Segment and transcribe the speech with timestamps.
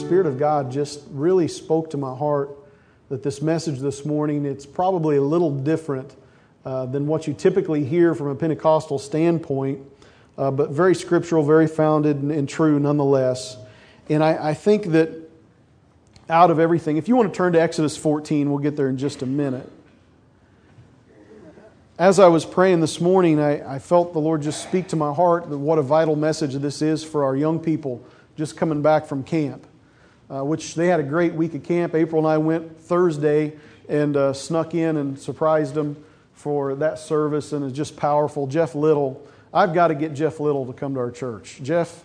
[0.00, 2.50] Spirit of God just really spoke to my heart
[3.10, 6.16] that this message this morning, it's probably a little different
[6.64, 9.80] uh, than what you typically hear from a Pentecostal standpoint,
[10.38, 13.56] uh, but very scriptural, very founded, and, and true nonetheless.
[14.08, 15.10] And I, I think that
[16.28, 18.96] out of everything, if you want to turn to Exodus 14, we'll get there in
[18.96, 19.70] just a minute.
[21.98, 25.12] As I was praying this morning, I, I, felt the Lord just speak to my
[25.12, 28.02] heart that what a vital message this is for our young people
[28.36, 29.66] just coming back from camp,
[30.30, 31.94] uh, which they had a great week of camp.
[31.94, 33.56] April and I went Thursday
[33.88, 36.02] and uh, snuck in and surprised them
[36.32, 38.46] for that service, and it's just powerful.
[38.46, 41.60] Jeff Little, I've got to get Jeff Little to come to our church.
[41.62, 42.04] Jeff,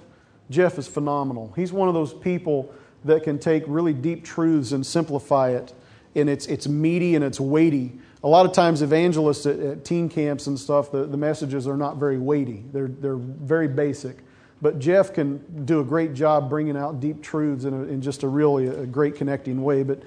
[0.50, 1.54] Jeff is phenomenal.
[1.56, 2.74] He's one of those people
[3.06, 5.74] that can take really deep truths and simplify it,
[6.16, 10.10] and it's, it's meaty and it's weighty a lot of times evangelists at, at, teen
[10.10, 14.18] camps and stuff the, the messages are not very weighty they're, they're very basic
[14.62, 18.24] but jeff can do a great job bringing out deep truths in, a, in just
[18.24, 19.84] a really a great connecting way.
[19.84, 20.02] But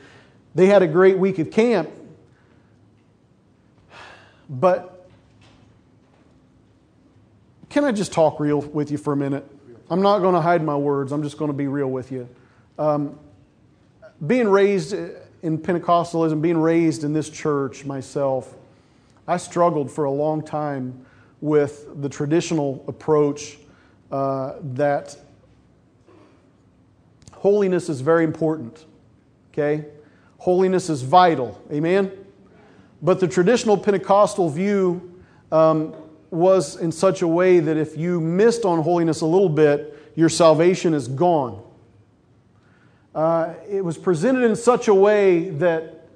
[0.54, 1.90] they had a great week of camp.
[4.48, 5.08] But
[7.68, 9.44] can i just talk real with you for a minute?
[9.90, 11.12] I'm not going to hide my words.
[11.12, 12.28] I'm just going to be real with you.
[12.78, 13.18] Um,
[14.26, 18.54] being raised in Pentecostalism, being raised in this church myself,
[19.26, 21.06] I struggled for a long time
[21.40, 23.58] with the traditional approach
[24.10, 25.16] uh, that
[27.32, 28.84] holiness is very important.
[29.52, 29.86] Okay?
[30.38, 31.60] Holiness is vital.
[31.72, 32.12] Amen?
[33.02, 35.94] But the traditional Pentecostal view um,
[36.30, 40.28] was in such a way that if you missed on holiness a little bit, your
[40.28, 41.62] salvation is gone
[43.18, 46.06] uh, it was presented in such a way that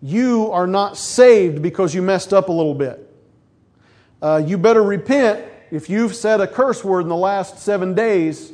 [0.00, 3.12] you are not saved because you messed up a little bit.
[4.22, 5.44] Uh, you better repent
[5.74, 8.52] if you've said a curse word in the last seven days.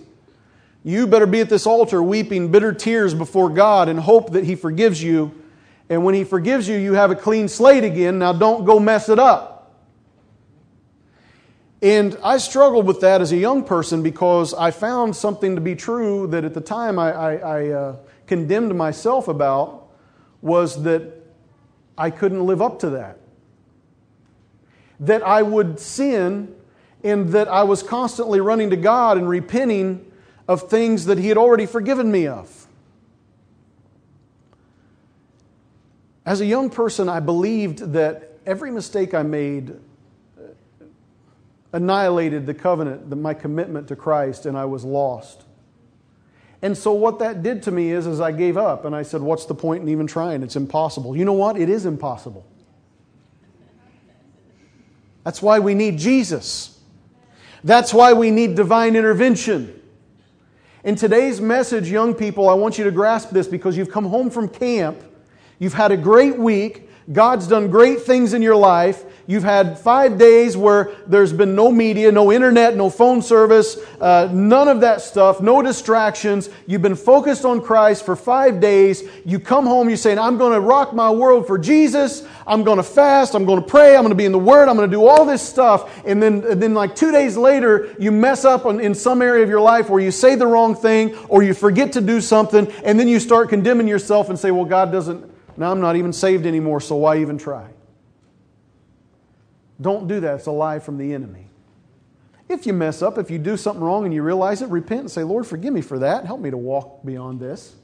[0.83, 4.55] You better be at this altar weeping bitter tears before God and hope that He
[4.55, 5.35] forgives you.
[5.91, 8.19] And when He forgives you, you have a clean slate again.
[8.19, 9.77] Now don't go mess it up.
[11.83, 15.75] And I struggled with that as a young person because I found something to be
[15.75, 19.89] true that at the time I, I, I uh, condemned myself about
[20.41, 21.13] was that
[21.99, 23.19] I couldn't live up to that.
[25.01, 26.55] That I would sin
[27.03, 30.11] and that I was constantly running to God and repenting
[30.47, 32.67] of things that He had already forgiven me of.
[36.27, 39.71] As a young person, I believed that every mistake I made
[40.39, 40.45] uh,
[41.73, 45.45] annihilated the covenant, my commitment to Christ, and I was lost.
[46.63, 49.23] And so what that did to me is, is I gave up and I said,
[49.23, 50.43] What's the point in even trying?
[50.43, 51.17] It's impossible.
[51.17, 51.57] You know what?
[51.57, 52.47] It is impossible.
[55.25, 56.80] That's why we need Jesus.
[57.65, 59.81] That's why we need divine intervention.
[60.83, 64.31] In today's message, young people, I want you to grasp this because you've come home
[64.31, 65.03] from camp,
[65.59, 69.05] you've had a great week, God's done great things in your life.
[69.27, 74.29] You've had five days where there's been no media, no internet, no phone service, uh,
[74.33, 76.49] none of that stuff, no distractions.
[76.67, 79.05] You've been focused on Christ for five days.
[79.25, 82.27] You come home, you're saying, I'm going to rock my world for Jesus.
[82.45, 83.35] I'm going to fast.
[83.35, 83.95] I'm going to pray.
[83.95, 84.69] I'm going to be in the Word.
[84.69, 86.05] I'm going to do all this stuff.
[86.05, 89.45] And then, and then like two days later, you mess up on, in some area
[89.45, 92.67] of your life where you say the wrong thing or you forget to do something.
[92.85, 95.30] And then you start condemning yourself and say, well, God doesn't
[95.61, 97.69] now I'm not even saved anymore, so why even try?
[99.79, 100.37] Don't do that.
[100.37, 101.49] It's a lie from the enemy.
[102.49, 105.11] If you mess up, if you do something wrong and you realize it, repent and
[105.11, 106.25] say, Lord, forgive me for that.
[106.25, 107.75] Help me to walk beyond this.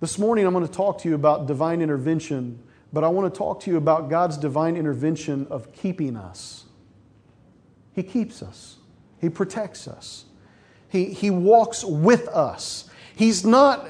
[0.00, 2.58] This morning, I'm going to talk to you about divine intervention,
[2.92, 6.64] but I want to talk to you about God's divine intervention of keeping us.
[7.94, 8.78] He keeps us,
[9.20, 10.24] He protects us,
[10.88, 12.90] He, he walks with us.
[13.16, 13.86] He's not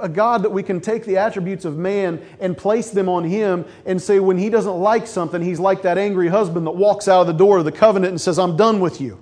[0.00, 3.64] a God that we can take the attributes of man and place them on him
[3.84, 7.22] and say when he doesn't like something, he's like that angry husband that walks out
[7.22, 9.20] of the door of the covenant and says, I'm done with you.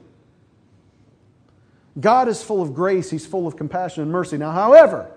[1.99, 4.37] God is full of grace, he's full of compassion and mercy.
[4.37, 5.11] Now, however,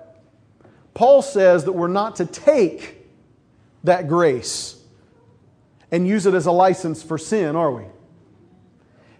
[0.93, 3.05] Paul says that we're not to take
[3.83, 4.81] that grace
[5.91, 7.83] and use it as a license for sin, are we?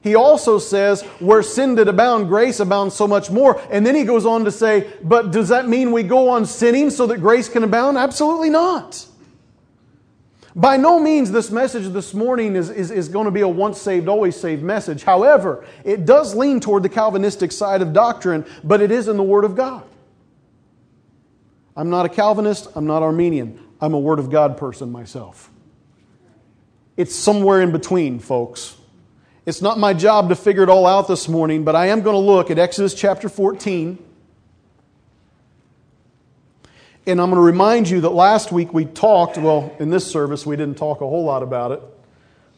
[0.02, 3.62] He also says, where sin did abound, grace abounds so much more.
[3.70, 6.90] And then he goes on to say, but does that mean we go on sinning
[6.90, 7.98] so that grace can abound?
[7.98, 9.06] Absolutely not.
[10.56, 13.80] By no means this message this morning is, is, is going to be a once
[13.80, 15.04] saved, always saved message.
[15.04, 19.24] However, it does lean toward the Calvinistic side of doctrine, but it is in the
[19.24, 19.84] Word of God.
[21.76, 23.60] I'm not a Calvinist, I'm not Arminian.
[23.80, 25.52] I'm a Word of God person myself.
[26.98, 28.76] It's somewhere in between, folks.
[29.50, 32.14] It's not my job to figure it all out this morning, but I am going
[32.14, 33.98] to look at Exodus chapter 14.
[37.08, 40.46] And I'm going to remind you that last week we talked, well, in this service
[40.46, 41.82] we didn't talk a whole lot about it,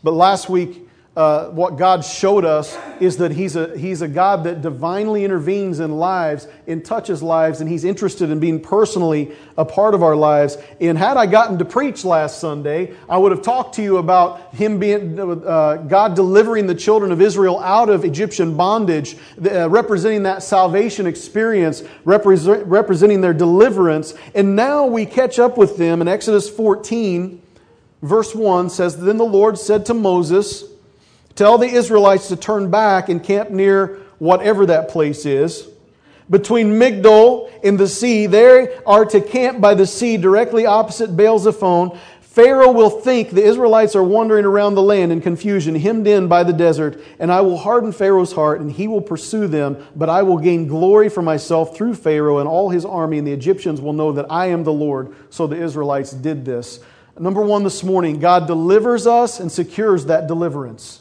[0.04, 4.46] but last week uh, what God showed us is that he's a, he's a God
[4.46, 9.66] that divinely intervenes in lives and touches lives, and He's interested in being personally a
[9.66, 10.58] part of our lives.
[10.80, 14.54] And had I gotten to preach last Sunday, I would have talked to you about
[14.54, 20.24] Him being, uh, God delivering the children of Israel out of Egyptian bondage, uh, representing
[20.24, 24.14] that salvation experience, represent, representing their deliverance.
[24.34, 27.42] And now we catch up with them in Exodus 14,
[28.02, 30.72] verse 1 says, Then the Lord said to Moses,
[31.36, 35.68] Tell the Israelites to turn back and camp near whatever that place is.
[36.30, 41.40] Between Migdol and the sea, they are to camp by the sea directly opposite Baal
[41.40, 41.98] Zephon.
[42.22, 46.46] Pharaoh will think the Israelites are wandering around the land in confusion, hemmed in by
[46.46, 50.24] the desert, and I will harden Pharaoh's heart, and he will pursue them, but I
[50.24, 53.92] will gain glory for myself through Pharaoh and all his army, and the Egyptians will
[53.92, 55.14] know that I am the Lord.
[55.30, 56.80] So the Israelites did this.
[57.20, 61.01] Number one this morning, God delivers us and secures that deliverance.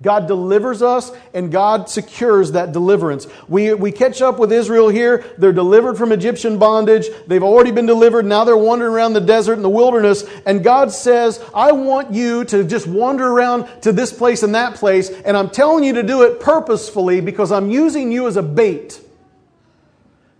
[0.00, 3.26] God delivers us and God secures that deliverance.
[3.48, 5.24] We, we catch up with Israel here.
[5.38, 7.06] They're delivered from Egyptian bondage.
[7.26, 8.24] They've already been delivered.
[8.24, 10.24] Now they're wandering around the desert and the wilderness.
[10.46, 14.76] And God says, I want you to just wander around to this place and that
[14.76, 15.10] place.
[15.10, 19.00] And I'm telling you to do it purposefully because I'm using you as a bait.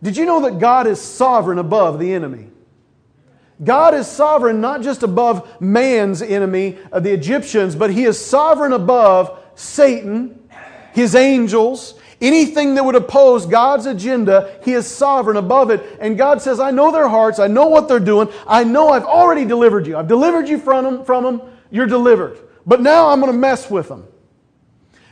[0.04, 2.46] Did you know that God is sovereign above the enemy?
[3.64, 8.72] God is sovereign not just above man's enemy, uh, the Egyptians, but He is sovereign
[8.72, 10.38] above Satan,
[10.92, 15.98] his angels, anything that would oppose God's agenda, he is sovereign above it.
[16.00, 19.04] And God says, I know their hearts, I know what they're doing, I know I've
[19.04, 19.96] already delivered you.
[19.96, 21.42] I've delivered you from them, from them.
[21.72, 22.38] you're delivered.
[22.66, 24.06] But now I'm going to mess with them.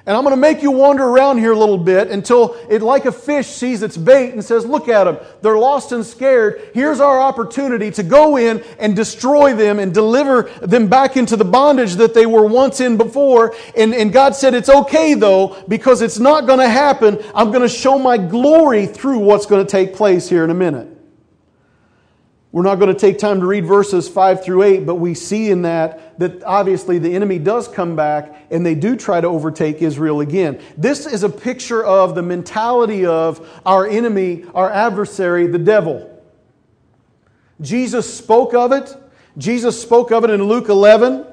[0.06, 3.06] And I'm going to make you wander around here a little bit until it, like
[3.06, 5.18] a fish, sees its bait and says, Look at them.
[5.42, 6.70] They're lost and scared.
[6.74, 11.44] Here's our opportunity to go in and destroy them and deliver them back into the
[11.44, 13.56] bondage that they were once in before.
[13.76, 17.20] And, and God said, It's okay though, because it's not going to happen.
[17.34, 20.54] I'm going to show my glory through what's going to take place here in a
[20.54, 20.95] minute.
[22.56, 25.50] We're not going to take time to read verses 5 through 8, but we see
[25.50, 29.82] in that that obviously the enemy does come back and they do try to overtake
[29.82, 30.58] Israel again.
[30.74, 36.10] This is a picture of the mentality of our enemy, our adversary, the devil.
[37.60, 38.90] Jesus spoke of it.
[39.36, 41.26] Jesus spoke of it in Luke 11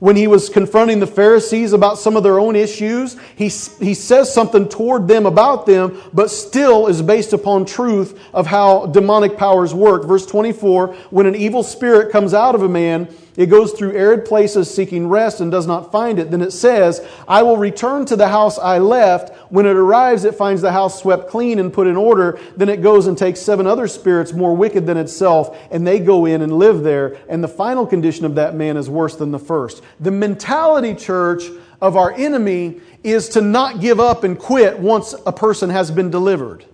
[0.00, 4.32] when he was confronting the Pharisees about some of their own issues, he, he says
[4.32, 9.74] something toward them about them, but still is based upon truth of how demonic powers
[9.74, 10.06] work.
[10.06, 14.26] Verse 24 When an evil spirit comes out of a man, it goes through arid
[14.26, 16.30] places seeking rest and does not find it.
[16.30, 19.34] Then it says, I will return to the house I left.
[19.50, 22.38] When it arrives, it finds the house swept clean and put in order.
[22.58, 26.26] Then it goes and takes seven other spirits more wicked than itself, and they go
[26.26, 27.16] in and live there.
[27.30, 29.82] And the final condition of that man is worse than the first.
[30.00, 31.44] The mentality, church,
[31.80, 36.10] of our enemy is to not give up and quit once a person has been
[36.10, 36.66] delivered.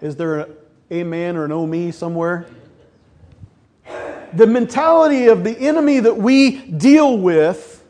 [0.00, 0.48] Is there a
[0.90, 2.48] amen or an oh me somewhere?
[4.36, 7.82] The mentality of the enemy that we deal with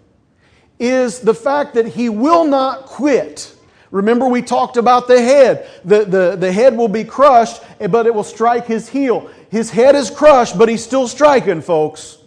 [0.79, 3.53] is the fact that he will not quit.
[3.91, 5.69] Remember, we talked about the head.
[5.85, 9.29] The, the, the head will be crushed, but it will strike his heel.
[9.51, 12.19] His head is crushed, but he's still striking, folks.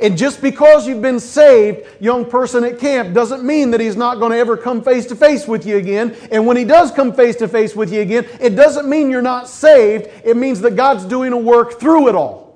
[0.00, 4.18] And just because you've been saved, young person at camp, doesn't mean that he's not
[4.18, 6.16] going to ever come face to face with you again.
[6.32, 9.22] And when he does come face to face with you again, it doesn't mean you're
[9.22, 10.08] not saved.
[10.24, 12.47] It means that God's doing a work through it all.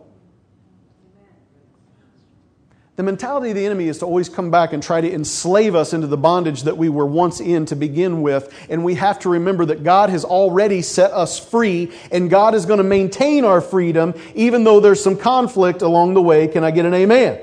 [2.94, 5.94] The mentality of the enemy is to always come back and try to enslave us
[5.94, 8.54] into the bondage that we were once in to begin with.
[8.68, 12.66] And we have to remember that God has already set us free, and God is
[12.66, 16.46] going to maintain our freedom, even though there's some conflict along the way.
[16.48, 17.40] Can I get an amen?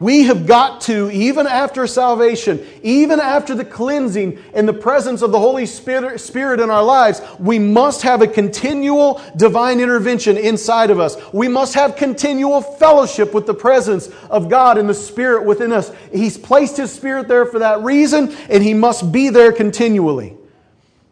[0.00, 5.30] We have got to, even after salvation, even after the cleansing and the presence of
[5.30, 11.00] the Holy Spirit in our lives, we must have a continual divine intervention inside of
[11.00, 11.18] us.
[11.34, 15.92] We must have continual fellowship with the presence of God and the Spirit within us.
[16.10, 20.34] He's placed His Spirit there for that reason, and He must be there continually.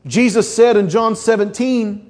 [0.07, 2.08] Jesus said in John 17,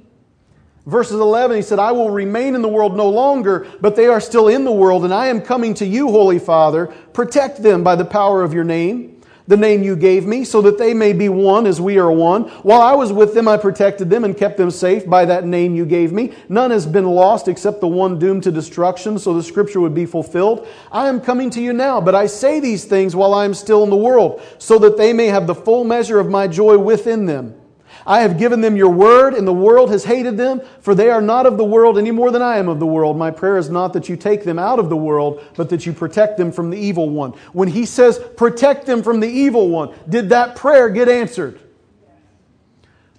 [0.88, 4.21] Verses 11, he said, I will remain in the world no longer, but they are
[4.21, 6.87] still in the world, and I am coming to you, Holy Father.
[7.12, 9.18] Protect them by the power of your name
[9.49, 12.42] the name you gave me, so that they may be one as we are one.
[12.62, 15.75] While I was with them, I protected them and kept them safe by that name
[15.75, 16.35] you gave me.
[16.50, 20.04] None has been lost except the one doomed to destruction, so the scripture would be
[20.04, 20.68] fulfilled.
[20.92, 23.83] I am coming to you now, but I say these things while I am still
[23.85, 27.25] in the world, so that they may have the full measure of my joy within
[27.25, 27.54] them.
[28.08, 31.20] I have given them your word, and the world has hated them, for they are
[31.20, 33.18] not of the world any more than I am of the world.
[33.18, 35.92] My prayer is not that you take them out of the world, but that you
[35.92, 37.32] protect them from the evil one.
[37.52, 41.60] When he says, protect them from the evil one, did that prayer get answered?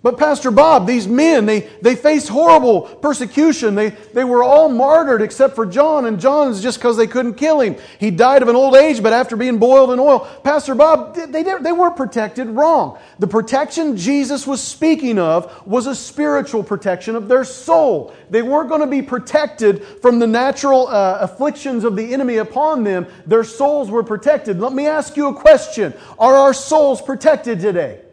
[0.01, 3.75] But Pastor Bob, these men, they, they faced horrible persecution.
[3.75, 7.33] They, they were all martyred except for John, and John is just because they couldn't
[7.33, 7.75] kill him.
[7.99, 10.19] He died of an old age, but after being boiled in oil.
[10.41, 12.97] Pastor Bob, they, they weren't protected wrong.
[13.19, 18.15] The protection Jesus was speaking of was a spiritual protection of their soul.
[18.29, 22.85] They weren't going to be protected from the natural uh, afflictions of the enemy upon
[22.85, 23.05] them.
[23.25, 24.61] Their souls were protected.
[24.61, 25.93] Let me ask you a question.
[26.17, 28.03] Are our souls protected today?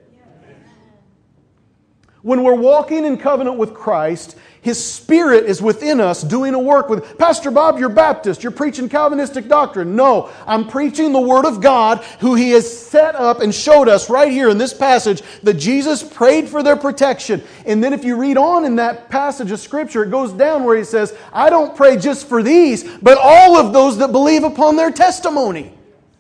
[2.27, 6.89] When we're walking in covenant with Christ, His Spirit is within us doing a work
[6.89, 7.17] with.
[7.19, 8.43] Pastor Bob, you're Baptist.
[8.43, 9.95] You're preaching Calvinistic doctrine.
[9.95, 14.11] No, I'm preaching the Word of God, who He has set up and showed us
[14.11, 17.45] right here in this passage that Jesus prayed for their protection.
[17.65, 20.77] And then if you read on in that passage of Scripture, it goes down where
[20.77, 24.75] He says, I don't pray just for these, but all of those that believe upon
[24.75, 25.73] their testimony.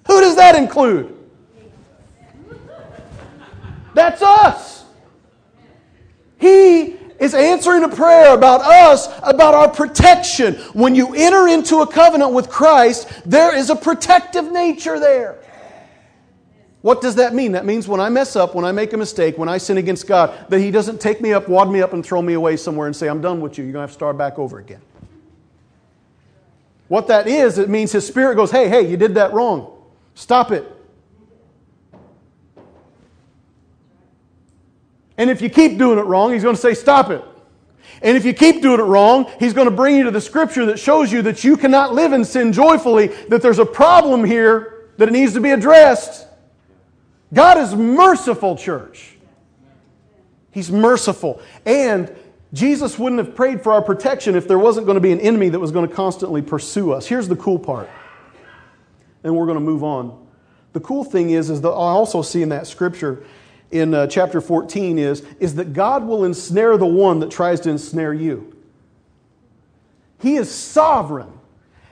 [0.06, 1.16] Who does that include?
[3.92, 4.75] That's us.
[6.38, 10.54] He is answering a prayer about us, about our protection.
[10.74, 15.38] When you enter into a covenant with Christ, there is a protective nature there.
[16.82, 17.52] What does that mean?
[17.52, 20.06] That means when I mess up, when I make a mistake, when I sin against
[20.06, 22.86] God, that He doesn't take me up, wad me up, and throw me away somewhere
[22.86, 23.64] and say, I'm done with you.
[23.64, 24.80] You're going to have to start back over again.
[26.88, 29.72] What that is, it means His Spirit goes, Hey, hey, you did that wrong.
[30.14, 30.64] Stop it.
[35.18, 37.24] And if you keep doing it wrong, he's going to say, Stop it.
[38.02, 40.66] And if you keep doing it wrong, he's going to bring you to the scripture
[40.66, 44.90] that shows you that you cannot live in sin joyfully, that there's a problem here,
[44.98, 46.26] that it needs to be addressed.
[47.32, 49.16] God is merciful, church.
[50.50, 51.40] He's merciful.
[51.64, 52.14] And
[52.52, 55.48] Jesus wouldn't have prayed for our protection if there wasn't going to be an enemy
[55.50, 57.06] that was going to constantly pursue us.
[57.06, 57.90] Here's the cool part.
[59.24, 60.26] And we're going to move on.
[60.72, 63.24] The cool thing is, is that I also see in that scripture
[63.70, 67.70] in uh, chapter 14 is, is that God will ensnare the one that tries to
[67.70, 68.56] ensnare you.
[70.20, 71.32] He is sovereign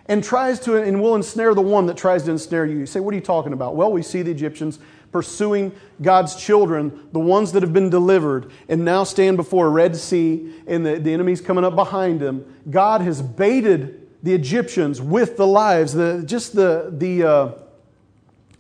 [0.07, 2.78] and tries to and will ensnare the one that tries to ensnare you.
[2.78, 3.76] You say, what are you talking about?
[3.76, 4.78] Well, we see the Egyptians
[5.12, 9.97] pursuing God's children, the ones that have been delivered, and now stand before a Red
[9.97, 12.45] Sea, and the, the enemy's coming up behind them.
[12.69, 17.52] God has baited the Egyptians with the lives, the, just the, the uh,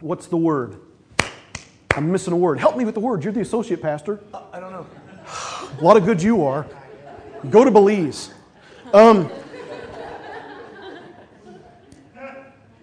[0.00, 0.76] what's the word?
[1.96, 2.58] I'm missing a word.
[2.58, 3.22] Help me with the word.
[3.22, 4.18] You're the associate pastor.
[4.32, 4.86] Uh, I don't know.
[5.78, 6.66] a lot of good you are.
[7.50, 8.30] Go to Belize.
[8.92, 9.30] Um,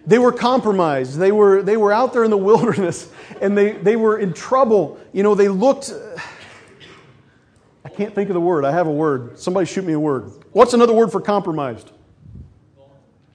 [0.06, 1.18] they were compromised.
[1.18, 4.98] They were, they were out there in the wilderness and they, they were in trouble.
[5.12, 5.92] You know, they looked.
[7.84, 8.64] I can't think of the word.
[8.64, 9.38] I have a word.
[9.38, 10.32] Somebody shoot me a word.
[10.52, 11.90] What's another word for compromised?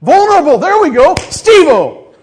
[0.01, 0.57] Vulnerable.
[0.57, 1.13] There we go.
[1.15, 2.15] Stevo.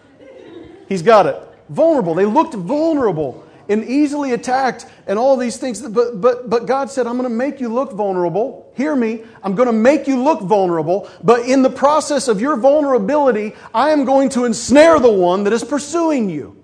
[0.89, 1.41] He's got it.
[1.69, 2.15] Vulnerable.
[2.15, 5.81] They looked vulnerable and easily attacked and all these things.
[5.81, 8.73] But, but, but God said, I'm going to make you look vulnerable.
[8.77, 9.25] Hear me.
[9.43, 11.09] I'm going to make you look vulnerable.
[11.23, 15.53] But in the process of your vulnerability, I am going to ensnare the one that
[15.53, 16.61] is pursuing you.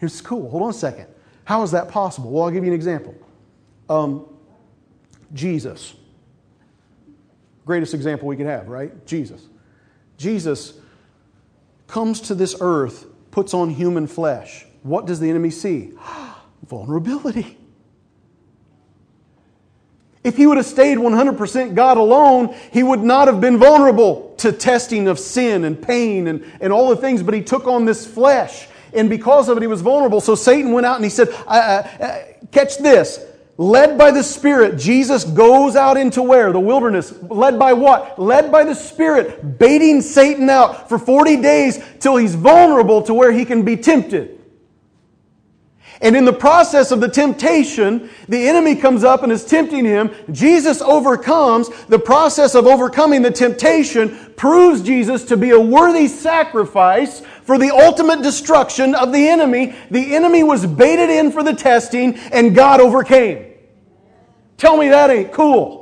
[0.00, 0.48] It's cool.
[0.50, 1.06] Hold on a second.
[1.44, 2.30] How is that possible?
[2.30, 3.14] Well, I'll give you an example.
[3.88, 4.26] Um,
[5.32, 5.94] Jesus.
[7.66, 9.06] Greatest example we could have, right?
[9.06, 9.46] Jesus.
[10.16, 10.74] Jesus
[11.88, 14.64] comes to this earth, puts on human flesh.
[14.82, 15.92] What does the enemy see?
[16.68, 17.58] Vulnerability.
[20.22, 24.52] If he would have stayed 100% God alone, he would not have been vulnerable to
[24.52, 28.06] testing of sin and pain and, and all the things, but he took on this
[28.06, 28.68] flesh.
[28.92, 30.20] And because of it, he was vulnerable.
[30.20, 31.28] So Satan went out and he said,
[32.50, 33.24] Catch this.
[33.60, 36.52] Led by the Spirit, Jesus goes out into where?
[36.52, 37.12] The wilderness.
[37.22, 38.16] Led by what?
[38.16, 43.32] Led by the Spirit, baiting Satan out for 40 days till he's vulnerable to where
[43.32, 44.38] he can be tempted.
[46.00, 50.12] And in the process of the temptation, the enemy comes up and is tempting him.
[50.30, 51.68] Jesus overcomes.
[51.86, 57.74] The process of overcoming the temptation proves Jesus to be a worthy sacrifice for the
[57.74, 59.74] ultimate destruction of the enemy.
[59.90, 63.47] The enemy was baited in for the testing and God overcame.
[64.58, 65.77] Tell me that ain't cool.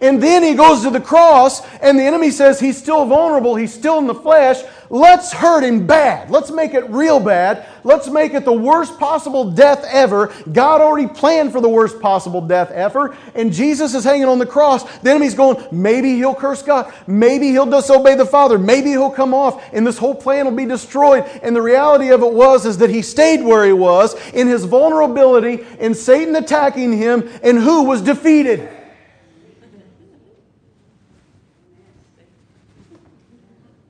[0.00, 3.72] And then he goes to the cross, and the enemy says he's still vulnerable, he's
[3.72, 4.62] still in the flesh.
[4.90, 6.30] Let's hurt him bad.
[6.30, 7.66] Let's make it real bad.
[7.82, 10.32] Let's make it the worst possible death ever.
[10.52, 13.16] God already planned for the worst possible death ever.
[13.34, 14.84] And Jesus is hanging on the cross.
[14.98, 16.92] The enemy's going, maybe he'll curse God.
[17.06, 18.58] Maybe he'll disobey the Father.
[18.58, 21.24] Maybe he'll come off and this whole plan will be destroyed.
[21.42, 24.64] And the reality of it was is that he stayed where he was in his
[24.64, 28.75] vulnerability and Satan attacking him and who was defeated?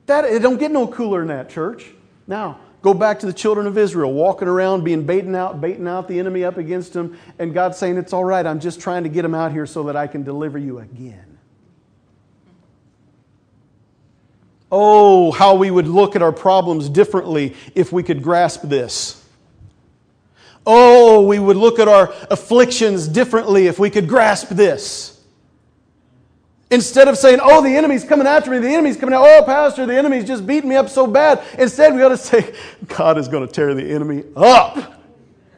[0.07, 1.87] That, it don't get no cooler than that, church.
[2.27, 6.09] Now, go back to the children of Israel, walking around, being baiting out, baiting out
[6.09, 9.09] the enemy up against them, and God saying, It's all right, I'm just trying to
[9.09, 11.39] get them out here so that I can deliver you again.
[14.71, 19.23] Oh, how we would look at our problems differently if we could grasp this.
[20.67, 25.16] Oh, we would look at our afflictions differently if we could grasp this.
[26.71, 29.87] Instead of saying, oh, the enemy's coming after me, the enemy's coming out, oh, Pastor,
[29.87, 31.43] the enemy's just beating me up so bad.
[31.59, 32.55] Instead, we ought to say,
[32.89, 34.95] God is going to tear the enemy up.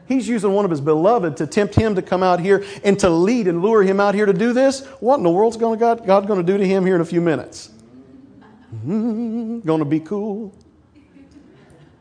[0.07, 3.09] He's using one of his beloved to tempt him to come out here and to
[3.09, 4.85] lead and lure him out here to do this.
[4.99, 7.01] What in the world's going to God, God going to do to him here in
[7.01, 7.71] a few minutes?
[8.85, 10.53] Mm, going to be cool.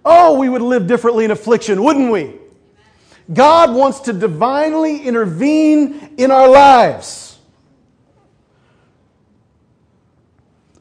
[0.05, 2.35] Oh, we would live differently in affliction, wouldn't we?
[3.33, 7.28] God wants to divinely intervene in our lives.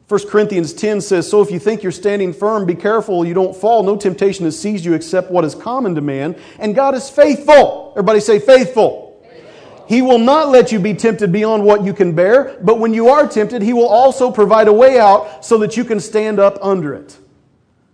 [0.08, 3.54] 1 Corinthians 10 says, So if you think you're standing firm, be careful you don't
[3.54, 3.82] fall.
[3.82, 6.34] No temptation has seized you except what is common to man.
[6.58, 7.90] And God is faithful.
[7.92, 9.20] Everybody say, faithful.
[9.22, 9.84] faithful.
[9.86, 13.08] He will not let you be tempted beyond what you can bear, but when you
[13.08, 16.58] are tempted, He will also provide a way out so that you can stand up
[16.62, 17.18] under it.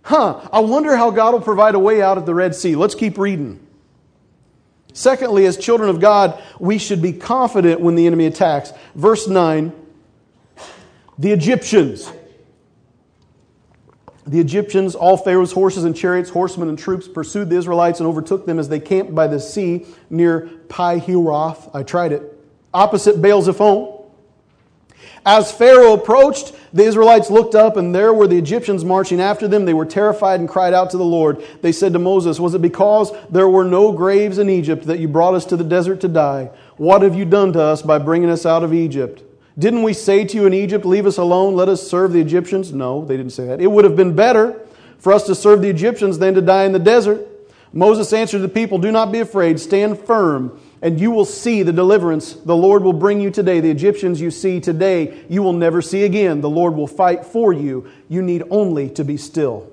[0.03, 2.77] Huh, I wonder how God will provide a way out of the Red Sea.
[2.77, 3.59] Let's keep reading.
[4.93, 8.71] Secondly, as children of God, we should be confident when the enemy attacks.
[8.93, 9.73] Verse 9
[11.17, 12.11] the Egyptians.
[14.27, 18.45] The Egyptians, all Pharaoh's horses and chariots, horsemen and troops, pursued the Israelites and overtook
[18.45, 21.69] them as they camped by the sea near Pi-hahiroth.
[21.75, 22.23] I tried it.
[22.73, 23.91] Opposite Baal Zephon.
[25.27, 29.65] As Pharaoh approached, the Israelites looked up, and there were the Egyptians marching after them.
[29.65, 31.43] They were terrified and cried out to the Lord.
[31.61, 35.07] They said to Moses, Was it because there were no graves in Egypt that you
[35.07, 36.51] brought us to the desert to die?
[36.77, 39.23] What have you done to us by bringing us out of Egypt?
[39.57, 42.73] Didn't we say to you in Egypt, Leave us alone, let us serve the Egyptians?
[42.73, 43.61] No, they didn't say that.
[43.61, 44.59] It would have been better
[44.99, 47.25] for us to serve the Egyptians than to die in the desert.
[47.71, 51.73] Moses answered the people, Do not be afraid, stand firm, and you will see the
[51.73, 53.59] deliverance the Lord will bring you today.
[53.59, 56.41] The Egyptians you see today, you will never see again.
[56.41, 57.89] The Lord will fight for you.
[58.07, 59.71] You need only to be still.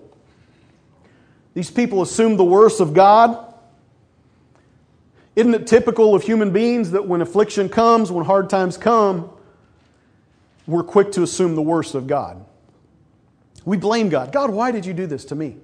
[1.54, 3.54] These people assume the worst of God.
[5.36, 9.30] Isn't it typical of human beings that when affliction comes, when hard times come,
[10.66, 12.44] we're quick to assume the worst of God.
[13.64, 14.32] We blame God.
[14.32, 15.56] God, why did you do this to me?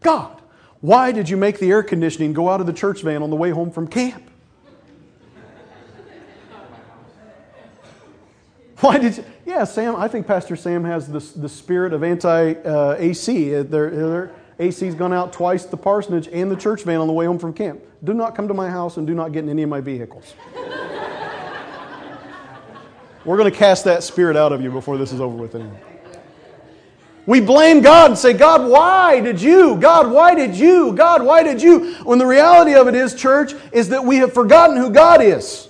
[0.00, 0.40] God,
[0.80, 3.36] why did you make the air conditioning go out of the church van on the
[3.36, 4.24] way home from camp?
[8.80, 9.24] Why did you?
[9.44, 13.50] Yeah, Sam, I think Pastor Sam has the, the spirit of anti uh, AC.
[13.62, 17.26] Their, their AC's gone out twice the parsonage and the church van on the way
[17.26, 17.82] home from camp.
[18.04, 20.34] Do not come to my house and do not get in any of my vehicles.
[23.24, 25.80] We're going to cast that spirit out of you before this is over with anyway.
[27.26, 29.76] We blame God and say, God, why did you?
[29.76, 30.94] God, why did you?
[30.94, 31.94] God, why did you?
[32.02, 35.68] When the reality of it is, church, is that we have forgotten who God is.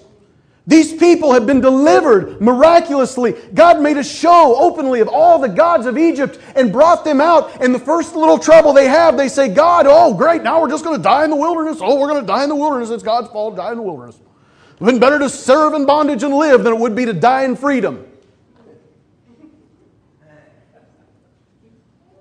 [0.67, 3.33] These people have been delivered miraculously.
[3.53, 7.61] God made a show openly of all the gods of Egypt and brought them out.
[7.61, 10.85] And the first little trouble they have, they say, God, oh, great, now we're just
[10.85, 11.79] going to die in the wilderness.
[11.81, 12.91] Oh, we're going to die in the wilderness.
[12.91, 14.21] It's God's fault, die in the wilderness.
[14.81, 17.13] It would been better to serve in bondage and live than it would be to
[17.13, 18.07] die in freedom.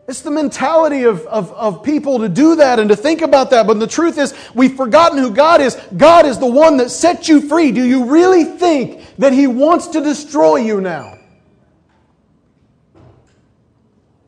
[0.10, 3.68] It's the mentality of, of, of people to do that and to think about that.
[3.68, 5.76] But the truth is, we've forgotten who God is.
[5.96, 7.72] God is the one that set you free.
[7.72, 11.19] Do you really think that He wants to destroy you now?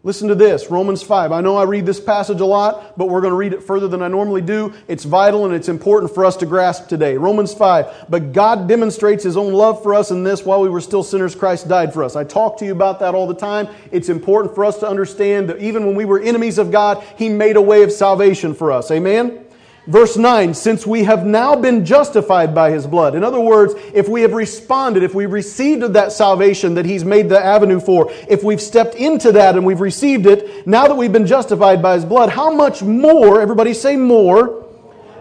[0.04, 1.32] Listen to this, Romans 5.
[1.32, 3.88] I know I read this passage a lot, but we're going to read it further
[3.88, 4.74] than I normally do.
[4.88, 7.18] It's vital and it's important for us to grasp today.
[7.18, 8.08] Romans 5.
[8.10, 11.36] But God demonstrates His own love for us in this while we were still sinners,
[11.36, 12.16] Christ died for us.
[12.16, 13.68] I talk to you about that all the time.
[13.92, 17.30] It's important for us to understand that even when we were enemies of God, He
[17.30, 18.90] made a way of salvation for us.
[18.90, 19.46] Amen?
[19.88, 23.16] Verse 9, since we have now been justified by his blood.
[23.16, 27.30] In other words, if we have responded, if we received that salvation that he's made
[27.30, 31.12] the avenue for, if we've stepped into that and we've received it, now that we've
[31.12, 34.68] been justified by his blood, how much more, everybody say more,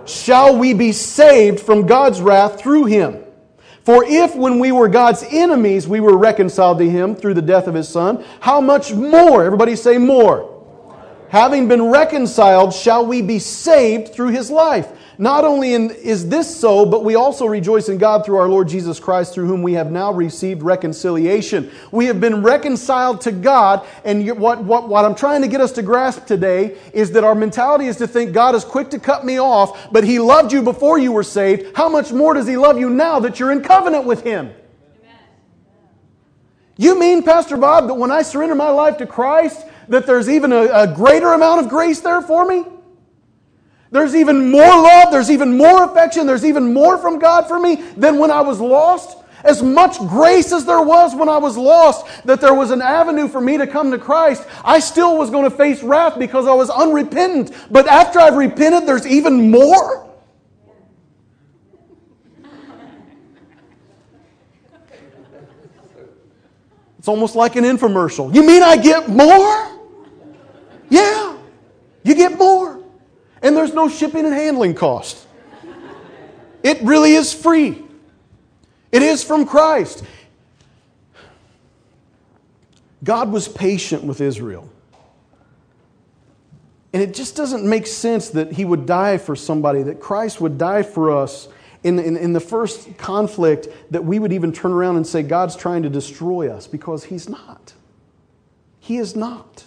[0.05, 3.25] shall we be saved from God's wrath through him?
[3.85, 7.66] For if when we were God's enemies, we were reconciled to him through the death
[7.66, 10.60] of his son, how much more, everybody say more,
[11.31, 14.88] having been reconciled, shall we be saved through his life?
[15.16, 18.69] Not only in, is this so, but we also rejoice in God through our Lord
[18.69, 21.71] Jesus Christ, through whom we have now received reconciliation.
[21.93, 25.73] We have been reconciled to God, and what, what, what I'm trying to get us
[25.73, 29.27] to grasp today is that our mentality is to think God is quick to cut
[29.27, 31.77] me off, but He loved you before you were saved.
[31.77, 34.55] How much more does He love you now that you're in covenant with Him?
[36.79, 40.53] You mean, Pastor Bob, that when I surrender my life to Christ, that there's even
[40.53, 42.64] a, a greater amount of grace there for me?
[43.90, 47.74] There's even more love, there's even more affection, there's even more from God for me
[47.96, 49.18] than when I was lost.
[49.42, 53.26] As much grace as there was when I was lost, that there was an avenue
[53.26, 56.53] for me to come to Christ, I still was going to face wrath because I
[56.53, 57.53] was unrepentant.
[57.70, 60.09] But after I've repented, there's even more.
[66.98, 68.33] It's almost like an infomercial.
[68.33, 69.80] You mean I get more?
[70.90, 71.38] Yeah,
[72.03, 72.83] you get more.
[73.42, 75.26] And there's no shipping and handling cost.
[76.62, 77.83] It really is free.
[78.92, 80.05] It is from Christ.
[83.03, 84.68] God was patient with Israel.
[86.92, 90.59] And it just doesn't make sense that he would die for somebody, that Christ would
[90.59, 91.48] die for us
[91.83, 95.57] in, in, in, the first conflict, that we would even turn around and say, God's
[95.57, 97.72] trying to destroy us, because he's not.
[98.81, 99.64] He is not.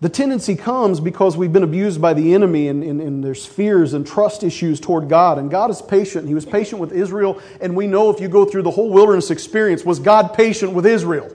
[0.00, 3.94] The tendency comes because we've been abused by the enemy and, and, and, there's fears
[3.94, 5.38] and trust issues toward God.
[5.38, 6.28] And God is patient.
[6.28, 7.40] He was patient with Israel.
[7.62, 10.84] And we know if you go through the whole wilderness experience, was God patient with
[10.84, 11.34] Israel?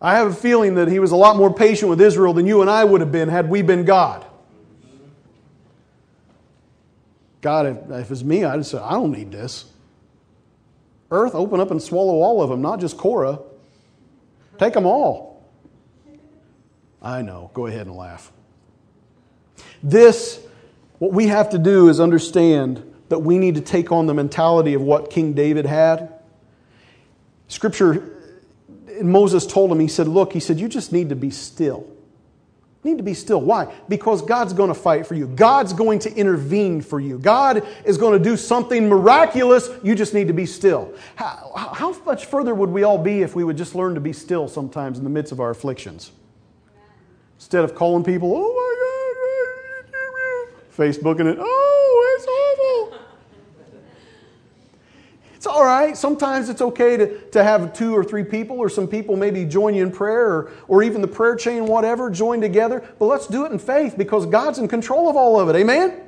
[0.00, 2.62] I have a feeling that He was a lot more patient with Israel than you
[2.62, 4.24] and I would have been had we been God.
[7.42, 9.66] God, if, if it was me, I'd say, I don't need this.
[11.10, 13.40] Earth, open up and swallow all of them, not just Korah.
[14.58, 15.37] Take them all.
[17.08, 17.50] I know.
[17.54, 18.30] Go ahead and laugh.
[19.82, 20.40] This,
[20.98, 24.74] what we have to do is understand that we need to take on the mentality
[24.74, 26.12] of what King David had.
[27.48, 28.14] Scripture,
[29.00, 31.90] Moses told him, he said, Look, he said, you just need to be still.
[32.84, 33.40] You need to be still.
[33.40, 33.74] Why?
[33.88, 35.26] Because God's going to fight for you.
[35.28, 37.18] God's going to intervene for you.
[37.18, 39.70] God is going to do something miraculous.
[39.82, 40.94] You just need to be still.
[41.16, 44.12] How, how much further would we all be if we would just learn to be
[44.12, 46.12] still sometimes in the midst of our afflictions?
[47.38, 48.88] Instead of calling people, oh my God,
[50.76, 52.98] Facebooking it, oh, it's awful.
[55.34, 55.96] It's all right.
[55.96, 59.74] Sometimes it's okay to, to have two or three people, or some people maybe join
[59.74, 62.84] you in prayer, or, or even the prayer chain, whatever, join together.
[62.98, 65.54] But let's do it in faith because God's in control of all of it.
[65.54, 66.00] Amen?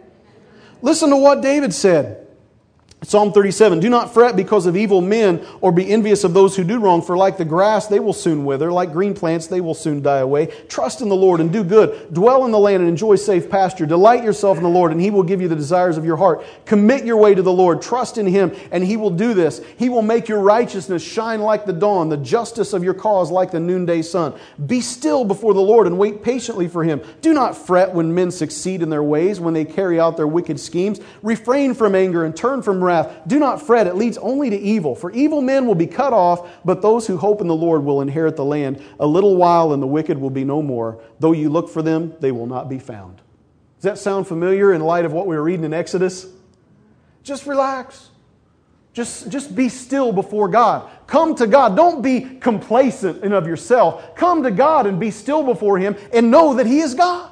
[0.83, 2.20] Listen to what David said.
[3.03, 6.63] Psalm 37 Do not fret because of evil men, or be envious of those who
[6.63, 8.71] do wrong, for like the grass, they will soon wither.
[8.71, 10.47] Like green plants, they will soon die away.
[10.69, 12.13] Trust in the Lord and do good.
[12.13, 13.87] Dwell in the land and enjoy safe pasture.
[13.87, 16.45] Delight yourself in the Lord, and He will give you the desires of your heart.
[16.67, 17.81] Commit your way to the Lord.
[17.81, 19.63] Trust in Him, and He will do this.
[19.79, 23.51] He will make your righteousness shine like the dawn, the justice of your cause like
[23.51, 24.39] the noonday sun.
[24.67, 27.01] Be still before the Lord and wait patiently for Him.
[27.23, 30.61] Do not fret when men succeed in their ways, when they carry out their wicked
[30.61, 31.01] schemes.
[31.23, 33.17] Refrain from anger and turn from wrath.
[33.27, 34.95] Do not fret, it leads only to evil.
[34.95, 38.01] For evil men will be cut off, but those who hope in the Lord will
[38.01, 38.83] inherit the land.
[38.99, 41.03] A little while, and the wicked will be no more.
[41.19, 43.17] Though you look for them, they will not be found.
[43.77, 46.27] Does that sound familiar in light of what we were reading in Exodus?
[47.23, 48.09] Just relax.
[48.93, 50.91] Just, just be still before God.
[51.07, 51.77] Come to God.
[51.77, 54.15] Don't be complacent in of yourself.
[54.17, 57.31] Come to God and be still before Him and know that He is God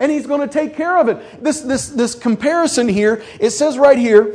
[0.00, 1.42] and he's going to take care of it.
[1.42, 4.34] This, this, this comparison here, it says right here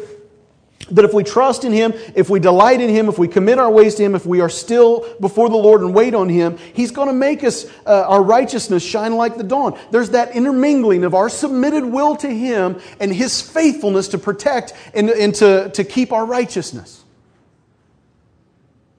[0.91, 3.69] that if we trust in him, if we delight in him, if we commit our
[3.69, 6.91] ways to him, if we are still before the Lord and wait on him, he's
[6.91, 9.79] going to make us, uh, our righteousness shine like the dawn.
[9.91, 15.09] There's that intermingling of our submitted will to him and his faithfulness to protect and,
[15.09, 17.03] and to, to keep our righteousness.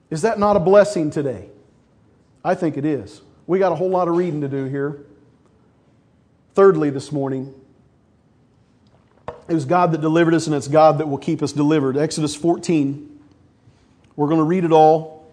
[0.09, 1.49] Is that not a blessing today?
[2.43, 3.21] I think it is.
[3.47, 5.05] We got a whole lot of reading to do here.
[6.53, 7.53] Thirdly, this morning,
[9.51, 11.97] it was God that delivered us, and it's God that will keep us delivered.
[11.97, 13.19] Exodus 14.
[14.15, 15.29] We're going to read it all.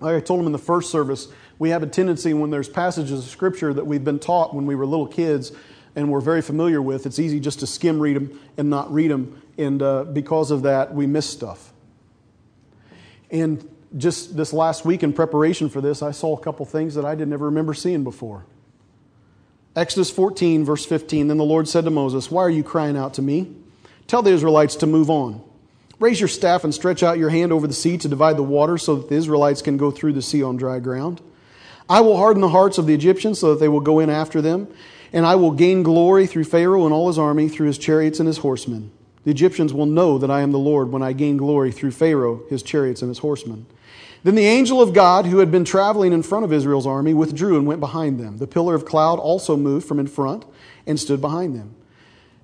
[0.00, 3.22] Like I told them in the first service, we have a tendency when there's passages
[3.22, 5.52] of Scripture that we've been taught when we were little kids
[5.94, 9.10] and we're very familiar with, it's easy just to skim read them and not read
[9.10, 9.42] them.
[9.58, 11.72] And uh, because of that, we miss stuff.
[13.30, 13.68] And
[13.98, 17.14] just this last week in preparation for this, I saw a couple things that I
[17.14, 18.46] didn't ever remember seeing before.
[19.76, 23.14] Exodus 14, verse 15 Then the Lord said to Moses, Why are you crying out
[23.14, 23.54] to me?
[24.06, 25.42] Tell the Israelites to move on.
[26.00, 28.78] Raise your staff and stretch out your hand over the sea to divide the water
[28.78, 31.20] so that the Israelites can go through the sea on dry ground.
[31.88, 34.40] I will harden the hearts of the Egyptians so that they will go in after
[34.40, 34.68] them,
[35.12, 38.26] and I will gain glory through Pharaoh and all his army, through his chariots and
[38.26, 38.90] his horsemen.
[39.24, 42.42] The Egyptians will know that I am the Lord when I gain glory through Pharaoh,
[42.48, 43.66] his chariots, and his horsemen.
[44.22, 47.56] Then the angel of God, who had been traveling in front of Israel's army, withdrew
[47.56, 48.36] and went behind them.
[48.36, 50.44] The pillar of cloud also moved from in front
[50.86, 51.74] and stood behind them.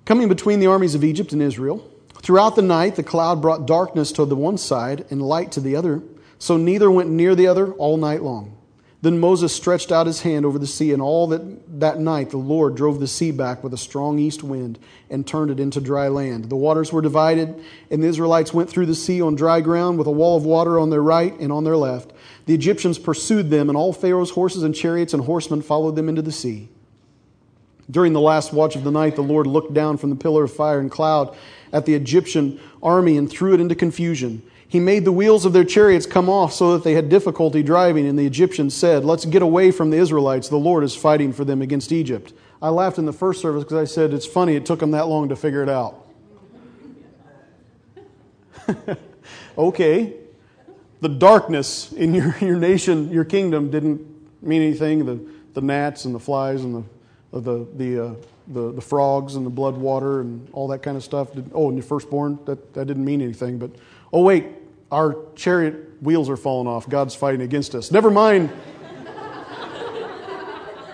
[0.07, 1.87] Coming between the armies of Egypt and Israel,
[2.23, 5.77] throughout the night the cloud brought darkness to the one side and light to the
[5.77, 6.03] other,
[6.39, 8.56] so neither went near the other all night long.
[9.03, 12.39] Then Moses stretched out his hand over the sea, and all that, that night the
[12.39, 14.79] Lord drove the sea back with a strong east wind
[15.11, 16.49] and turned it into dry land.
[16.49, 20.07] The waters were divided, and the Israelites went through the sea on dry ground with
[20.07, 22.13] a wall of water on their right and on their left.
[22.47, 26.23] The Egyptians pursued them, and all Pharaoh's horses and chariots and horsemen followed them into
[26.23, 26.69] the sea.
[27.91, 30.53] During the last watch of the night, the Lord looked down from the pillar of
[30.53, 31.37] fire and cloud
[31.73, 34.43] at the Egyptian army and threw it into confusion.
[34.69, 38.07] He made the wheels of their chariots come off so that they had difficulty driving,
[38.07, 40.49] and the Egyptians said, Let's get away from the Israelites.
[40.49, 42.33] The Lord is fighting for them against Egypt.
[42.61, 45.07] I laughed in the first service because I said, It's funny it took them that
[45.07, 46.07] long to figure it out.
[49.59, 50.15] okay.
[51.01, 54.05] The darkness in your, your nation, your kingdom, didn't
[54.43, 55.07] mean anything.
[55.07, 55.21] The,
[55.55, 56.85] the gnats and the flies and
[57.33, 58.15] the, the, the, uh,
[58.49, 61.33] the, the frogs and the blood water and all that kind of stuff.
[61.33, 63.59] Did, oh, and your firstborn, that, that didn't mean anything.
[63.59, 63.71] But
[64.17, 64.47] oh, wait,
[64.91, 66.89] our chariot wheels are falling off.
[66.89, 67.91] God's fighting against us.
[67.91, 68.51] Never mind.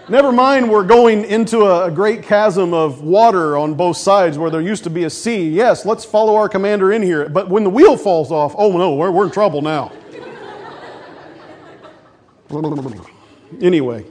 [0.09, 4.61] Never mind, we're going into a, great chasm of water on both sides where there
[4.61, 5.49] used to be a sea.
[5.49, 7.29] Yes, let's follow our commander in here.
[7.29, 9.93] But when the wheel falls off, oh no, we're, we're in trouble now.
[13.61, 14.05] anyway.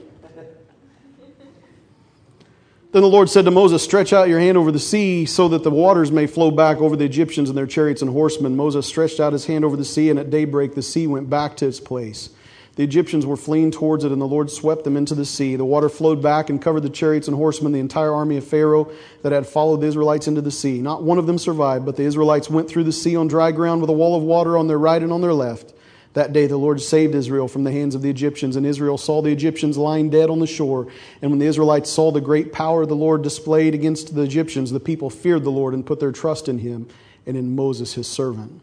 [2.92, 5.62] Then the Lord said to Moses, Stretch out your hand over the sea so that
[5.62, 8.54] the waters may flow back over the Egyptians and their chariots and horsemen.
[8.54, 11.56] Moses stretched out his hand over the sea, and at daybreak the sea went back
[11.56, 12.28] to its place.
[12.76, 15.56] The Egyptians were fleeing towards it, and the Lord swept them into the sea.
[15.56, 18.92] The water flowed back and covered the chariots and horsemen, the entire army of Pharaoh
[19.22, 20.82] that had followed the Israelites into the sea.
[20.82, 23.80] Not one of them survived, but the Israelites went through the sea on dry ground
[23.80, 25.72] with a wall of water on their right and on their left.
[26.14, 29.22] That day the Lord saved Israel from the hands of the Egyptians, and Israel saw
[29.22, 30.88] the Egyptians lying dead on the shore.
[31.22, 34.80] And when the Israelites saw the great power the Lord displayed against the Egyptians, the
[34.80, 36.86] people feared the Lord and put their trust in him
[37.26, 38.60] and in Moses his servant.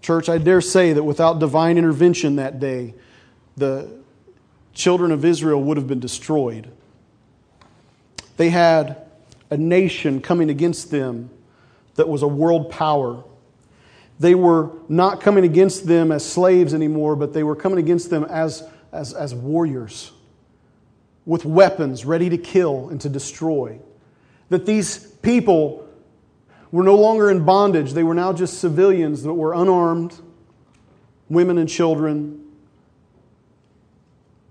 [0.00, 2.94] Church, I dare say that without divine intervention that day,
[3.56, 3.90] the
[4.72, 6.70] children of Israel would have been destroyed.
[8.36, 9.02] They had
[9.50, 11.30] a nation coming against them
[11.94, 13.24] that was a world power
[14.18, 18.24] they were not coming against them as slaves anymore, but they were coming against them
[18.24, 20.12] as, as, as warriors
[21.26, 23.78] with weapons ready to kill and to destroy.
[24.48, 25.86] That these people
[26.70, 30.18] were no longer in bondage, they were now just civilians that were unarmed,
[31.28, 32.42] women and children.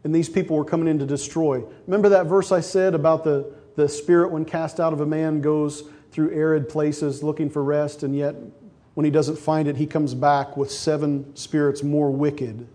[0.04, 1.64] And these people were coming in to destroy.
[1.88, 5.42] Remember that verse I said about the, the spirit, when cast out of a man,
[5.42, 8.36] goes through arid places looking for rest, and yet
[8.96, 12.68] when he doesn't find it, he comes back with seven spirits more wicked.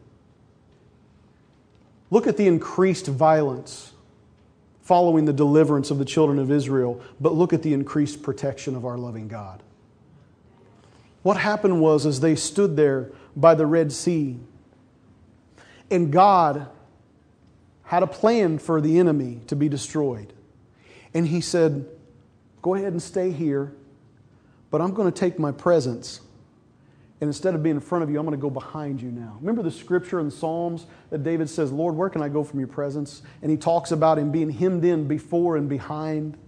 [2.11, 3.93] Look at the increased violence
[4.83, 8.85] following the deliverance of the children of Israel, but look at the increased protection of
[8.85, 9.63] our loving God.
[11.23, 14.37] What happened was, as they stood there by the Red Sea,
[15.91, 16.69] and God
[17.85, 20.33] had a plan for the enemy to be destroyed.
[21.15, 21.87] And he said,
[22.63, 23.73] Go ahead and stay here
[24.71, 26.21] but I'm going to take my presence
[27.21, 29.37] and instead of being in front of you, I'm going to go behind you now.
[29.41, 32.69] Remember the scripture in Psalms that David says, Lord, where can I go from your
[32.69, 33.21] presence?
[33.43, 36.39] And he talks about him being hemmed in before and behind.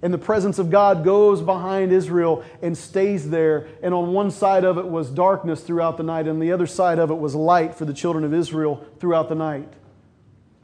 [0.00, 3.68] And the presence of God goes behind Israel and stays there.
[3.82, 6.98] And on one side of it was darkness throughout the night, and the other side
[6.98, 9.70] of it was light for the children of Israel throughout the night.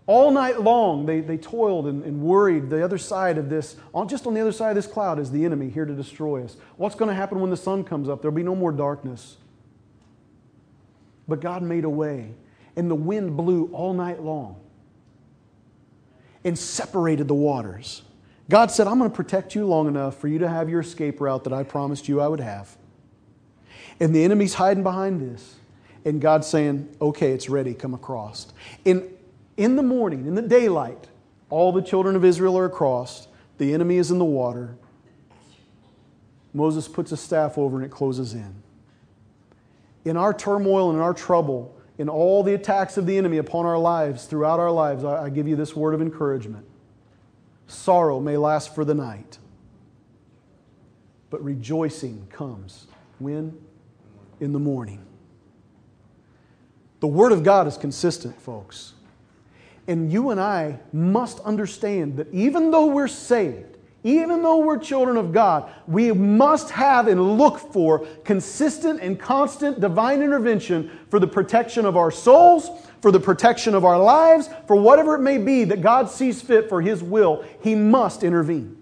[0.06, 2.70] All night long, they, they toiled and, and worried.
[2.70, 5.30] The other side of this, on, just on the other side of this cloud, is
[5.30, 6.56] the enemy here to destroy us.
[6.76, 8.20] What's going to happen when the sun comes up?
[8.20, 9.36] There'll be no more darkness.
[11.28, 12.34] But God made a way,
[12.74, 14.56] and the wind blew all night long
[16.44, 18.02] and separated the waters.
[18.50, 21.20] God said, I'm going to protect you long enough for you to have your escape
[21.20, 22.76] route that I promised you I would have.
[24.00, 25.54] And the enemy's hiding behind this.
[26.04, 28.52] And God's saying, okay, it's ready, come across.
[28.84, 29.08] And
[29.62, 31.08] in the morning, in the daylight,
[31.50, 33.28] all the children of Israel are across.
[33.58, 34.76] The enemy is in the water.
[36.54, 38.62] Moses puts a staff over and it closes in.
[40.04, 43.66] In our turmoil and in our trouble, in all the attacks of the enemy upon
[43.66, 46.66] our lives, throughout our lives, I, give you this word of encouragement.
[47.66, 49.38] Sorrow may last for the night,
[51.30, 52.86] but rejoicing comes
[53.18, 53.56] when?
[54.40, 55.06] In the morning.
[57.00, 58.94] The Word of God is consistent, folks.
[59.88, 63.72] And you and I must understand that even though we're saved,
[64.04, 69.80] even though we're children of God, we must have and look for consistent and constant
[69.80, 72.68] divine intervention for the protection of our souls,
[73.00, 76.68] for the protection of our lives, for whatever it may be that God sees fit
[76.68, 77.44] for His will.
[77.62, 78.76] He must intervene.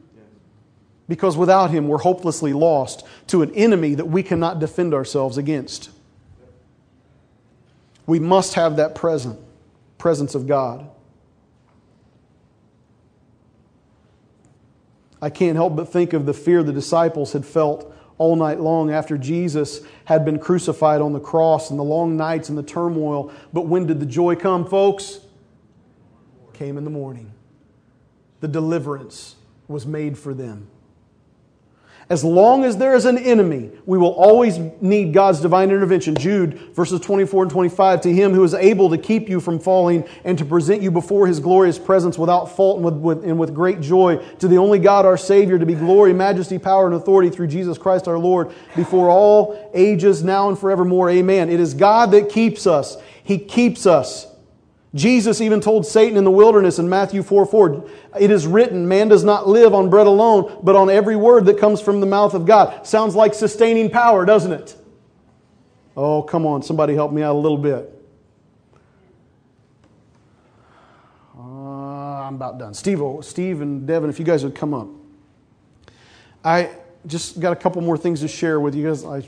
[1.06, 5.90] Because without Him, we're hopelessly lost to an enemy that we cannot defend ourselves against.
[8.06, 9.38] We must have that present,
[10.00, 10.90] presence of God.
[15.22, 18.90] I can't help but think of the fear the disciples had felt all night long
[18.90, 23.32] after Jesus had been crucified on the cross and the long nights and the turmoil.
[23.52, 25.20] But when did the joy come, folks?
[26.54, 27.32] Came in the morning.
[28.40, 29.36] The deliverance
[29.68, 30.68] was made for them.
[32.10, 36.16] As long as there is an enemy, we will always need God's divine intervention.
[36.16, 40.04] Jude, verses 24 and 25, to him who is able to keep you from falling
[40.24, 43.54] and to present you before his glorious presence without fault and with, with, and with
[43.54, 47.30] great joy, to the only God our Savior, to be glory, majesty, power, and authority
[47.30, 51.10] through Jesus Christ our Lord, before all ages, now and forevermore.
[51.10, 51.48] Amen.
[51.48, 52.96] It is God that keeps us.
[53.22, 54.29] He keeps us.
[54.94, 59.08] Jesus even told Satan in the wilderness in Matthew 4 4, it is written, man
[59.08, 62.34] does not live on bread alone, but on every word that comes from the mouth
[62.34, 62.86] of God.
[62.86, 64.76] Sounds like sustaining power, doesn't it?
[65.96, 67.94] Oh, come on, somebody help me out a little bit.
[71.38, 72.74] Uh, I'm about done.
[72.74, 74.88] Steve, Steve and Devin, if you guys would come up.
[76.44, 76.70] I
[77.06, 79.04] just got a couple more things to share with you guys.
[79.04, 79.18] I,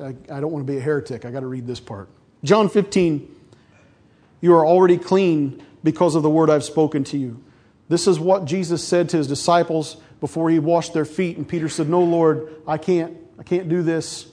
[0.00, 1.24] I, I don't want to be a heretic.
[1.24, 2.08] I got to read this part.
[2.44, 3.35] John 15
[4.40, 7.42] you are already clean because of the word I've spoken to you.
[7.88, 11.36] This is what Jesus said to his disciples before he washed their feet.
[11.36, 13.16] And Peter said, No, Lord, I can't.
[13.38, 14.26] I can't do this.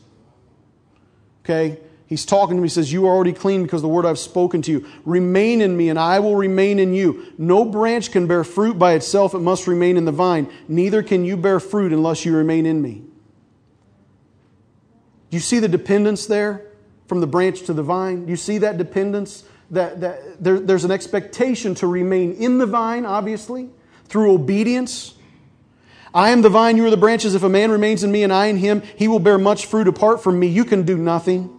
[1.43, 1.79] Okay?
[2.07, 2.65] He's talking to me.
[2.65, 4.87] He says, You are already clean because the word I've spoken to you.
[5.05, 7.33] Remain in me, and I will remain in you.
[7.37, 10.51] No branch can bear fruit by itself, it must remain in the vine.
[10.67, 13.03] Neither can you bear fruit unless you remain in me.
[15.29, 16.67] Do you see the dependence there
[17.07, 18.25] from the branch to the vine?
[18.25, 19.43] Do you see that dependence?
[19.73, 23.69] That, that there, there's an expectation to remain in the vine, obviously,
[24.05, 25.15] through obedience.
[26.13, 27.33] I am the vine, you are the branches.
[27.33, 29.87] If a man remains in me and I in him, he will bear much fruit.
[29.87, 31.49] Apart from me, you can do nothing.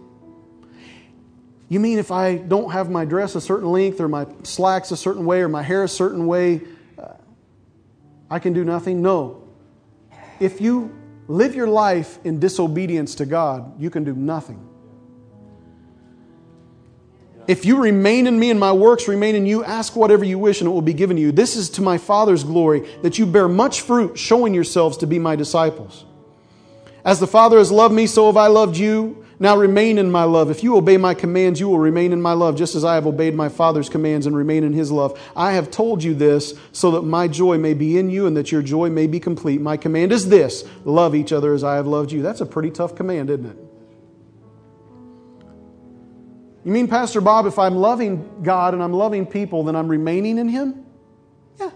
[1.67, 4.97] You mean if I don't have my dress a certain length, or my slacks a
[4.97, 6.61] certain way, or my hair a certain way,
[6.97, 7.13] uh,
[8.29, 9.01] I can do nothing?
[9.01, 9.43] No.
[10.39, 10.95] If you
[11.27, 14.74] live your life in disobedience to God, you can do nothing.
[17.47, 20.61] If you remain in me and my works remain in you, ask whatever you wish
[20.61, 21.31] and it will be given to you.
[21.31, 25.19] This is to my Father's glory, that you bear much fruit, showing yourselves to be
[25.19, 26.05] my disciples.
[27.03, 29.23] As the Father has loved me, so have I loved you.
[29.37, 30.49] Now remain in my love.
[30.49, 33.05] If you obey my commands, you will remain in my love, just as I have
[33.05, 35.19] obeyed my Father's commands and remain in his love.
[35.35, 38.51] I have told you this so that my joy may be in you and that
[38.51, 39.59] your joy may be complete.
[39.61, 42.21] My command is this love each other as I have loved you.
[42.21, 43.64] That's a pretty tough command, isn't it?
[46.65, 50.39] You mean, Pastor Bob, if I'm loving God and I'm loving people, then I'm remaining
[50.39, 50.83] in Him?
[51.59, 51.69] Yeah.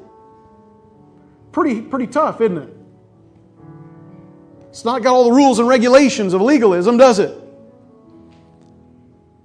[1.52, 2.75] Pretty, pretty tough, isn't it?
[4.69, 7.36] It's not got all the rules and regulations of legalism, does it?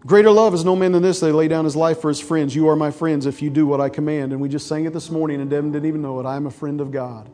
[0.07, 2.55] Greater love is no man than this, they lay down his life for his friends.
[2.55, 4.33] You are my friends if you do what I command.
[4.33, 6.27] And we just sang it this morning, and Devin didn't even know it.
[6.27, 7.31] I am a friend of God.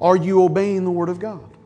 [0.00, 1.56] Are you obeying the Word of God?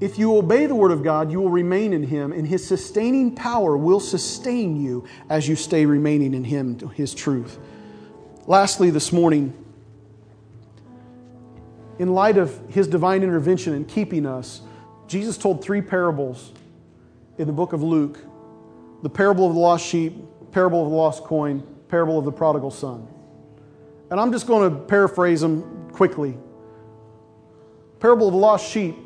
[0.00, 3.34] If you obey the Word of God, you will remain in Him, and His sustaining
[3.34, 7.58] power will sustain you as you stay remaining in Him, His truth.
[8.46, 9.52] Lastly, this morning,
[11.98, 14.62] in light of His divine intervention in keeping us,
[15.06, 16.52] Jesus told three parables
[17.36, 18.18] in the book of Luke
[19.02, 20.14] the parable of the lost sheep,
[20.50, 23.06] parable of the lost coin, parable of the prodigal son.
[24.10, 26.36] And I'm just going to paraphrase them quickly.
[27.98, 28.96] Parable of the lost sheep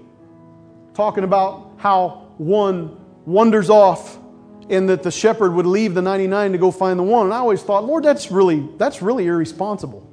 [0.94, 4.18] talking about how one wanders off
[4.70, 7.26] and that the shepherd would leave the 99 to go find the one.
[7.26, 10.10] And I always thought, Lord, that's really, that's really irresponsible.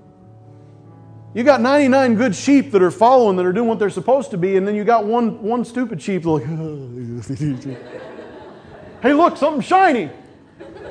[1.33, 4.37] You got 99 good sheep that are following, that are doing what they're supposed to
[4.37, 6.43] be, and then you got one, one stupid sheep like,
[9.01, 10.09] hey, look, something shiny.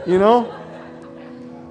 [0.06, 0.56] You know?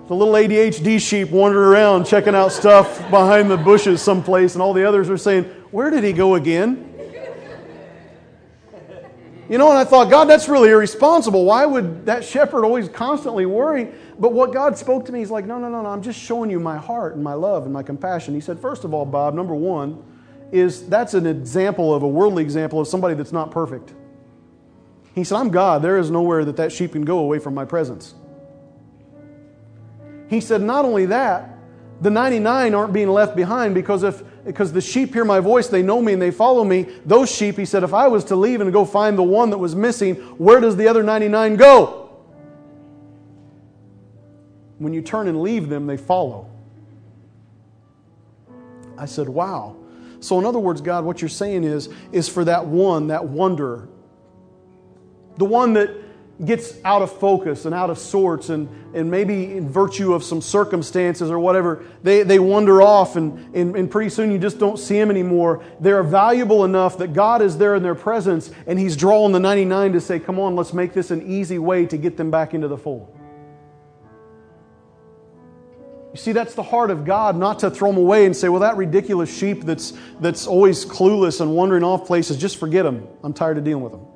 [0.08, 4.74] The little ADHD sheep wandering around checking out stuff behind the bushes someplace, and all
[4.74, 6.89] the others are saying, Where did he go again?
[9.50, 11.44] You know, and I thought, God, that's really irresponsible.
[11.44, 13.92] Why would that shepherd always constantly worry?
[14.20, 16.52] But what God spoke to me, He's like, no, no, no, no, I'm just showing
[16.52, 18.36] you my heart and my love and my compassion.
[18.36, 20.04] He said, first of all, Bob, number one,
[20.52, 23.94] is that's an example of a worldly example of somebody that's not perfect.
[25.16, 25.82] He said, I'm God.
[25.82, 28.14] There is nowhere that that sheep can go away from my presence.
[30.30, 31.58] He said, Not only that,
[32.02, 35.84] the 99 aren't being left behind because if because the sheep hear my voice, they
[35.84, 36.88] know me and they follow me.
[37.06, 39.58] Those sheep, he said, if I was to leave and go find the one that
[39.58, 42.10] was missing, where does the other 99 go?
[44.80, 46.50] When you turn and leave them, they follow.
[48.98, 49.76] I said, wow.
[50.20, 53.88] So, in other words, God, what you're saying is, is for that one, that wanderer,
[55.38, 55.92] the one that
[56.46, 60.42] gets out of focus and out of sorts, and, and maybe in virtue of some
[60.42, 64.78] circumstances or whatever, they, they wander off, and, and, and pretty soon you just don't
[64.78, 65.62] see them anymore.
[65.82, 69.94] They're valuable enough that God is there in their presence, and He's drawing the 99
[69.94, 72.68] to say, Come on, let's make this an easy way to get them back into
[72.68, 73.16] the fold.
[76.14, 78.62] You see, that's the heart of God, not to throw them away and say, well,
[78.62, 83.08] that ridiculous sheep that's, that's always clueless and wandering off places, just forget them.
[83.24, 84.08] I'm tired of dealing with them.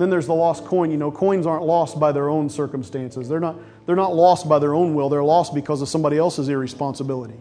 [0.00, 0.90] Then there's the lost coin.
[0.90, 3.28] You know, coins aren't lost by their own circumstances.
[3.28, 5.10] They're not, they're not lost by their own will.
[5.10, 7.34] They're lost because of somebody else's irresponsibility.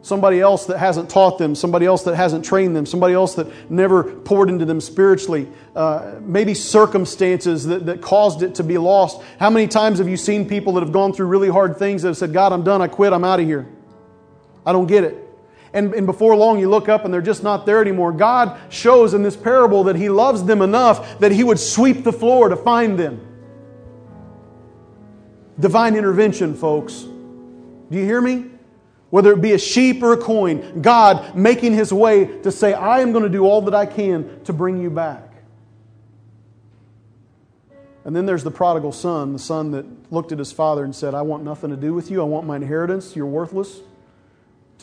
[0.00, 3.70] Somebody else that hasn't taught them, somebody else that hasn't trained them, somebody else that
[3.70, 5.46] never poured into them spiritually,
[5.76, 9.22] uh, maybe circumstances that, that caused it to be lost.
[9.38, 12.08] How many times have you seen people that have gone through really hard things that
[12.08, 13.68] have said, God, I'm done, I quit, I'm out of here?
[14.66, 15.31] I don't get it
[15.74, 18.12] and, and before long you look up and they're just not there anymore.
[18.12, 22.12] God shows in this parable that He loves them enough that He would sweep the
[22.12, 23.26] floor to find them.
[25.58, 27.02] Divine intervention, folks.
[27.02, 28.46] Do you hear me?
[29.10, 33.00] Whether it be a sheep or a coin, God making His way to say, I
[33.00, 35.32] am going to do all that I can to bring you back.
[38.04, 41.14] And then there's the prodigal son, the son that looked at his father and said,
[41.14, 42.20] I want nothing to do with you.
[42.20, 43.14] I want my inheritance.
[43.14, 43.80] You're worthless.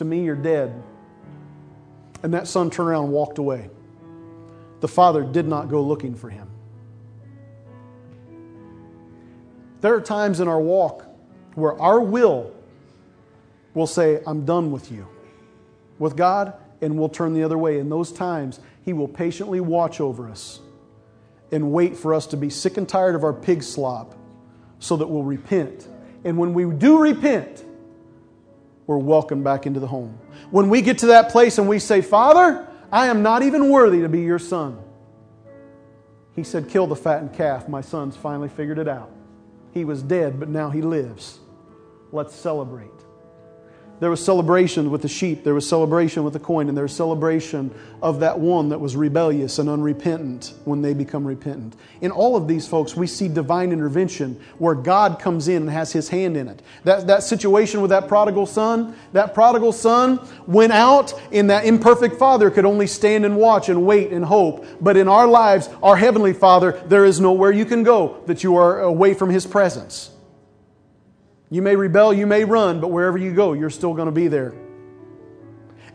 [0.00, 0.82] To me, you're dead.
[2.22, 3.68] And that son turned around and walked away.
[4.80, 6.48] The father did not go looking for him.
[9.82, 11.04] There are times in our walk
[11.54, 12.50] where our will
[13.74, 15.06] will say, I'm done with you,
[15.98, 17.78] with God, and we'll turn the other way.
[17.78, 20.60] In those times, He will patiently watch over us
[21.52, 24.14] and wait for us to be sick and tired of our pig slop
[24.78, 25.86] so that we'll repent.
[26.24, 27.66] And when we do repent,
[28.90, 30.18] we're welcomed back into the home.
[30.50, 34.00] When we get to that place and we say, Father, I am not even worthy
[34.00, 34.82] to be your son.
[36.34, 37.68] He said, Kill the fattened calf.
[37.68, 39.12] My son's finally figured it out.
[39.72, 41.38] He was dead, but now he lives.
[42.10, 42.90] Let's celebrate.
[44.00, 46.96] There was celebration with the sheep, there was celebration with the coin, and there was
[46.96, 47.70] celebration
[48.02, 51.76] of that one that was rebellious and unrepentant when they become repentant.
[52.00, 55.92] In all of these folks, we see divine intervention where God comes in and has
[55.92, 56.62] his hand in it.
[56.84, 62.16] That, that situation with that prodigal son, that prodigal son went out, and that imperfect
[62.16, 64.64] father could only stand and watch and wait and hope.
[64.80, 68.56] But in our lives, our heavenly father, there is nowhere you can go that you
[68.56, 70.10] are away from his presence.
[71.50, 74.28] You may rebel, you may run, but wherever you go, you're still going to be
[74.28, 74.54] there.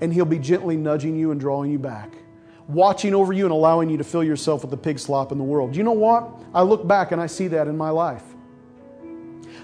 [0.01, 2.14] And He'll be gently nudging you and drawing you back,
[2.68, 5.43] watching over you and allowing you to fill yourself with the pig slop in the
[5.45, 5.76] world.
[5.76, 6.30] You know what?
[6.53, 8.24] I look back and I see that in my life.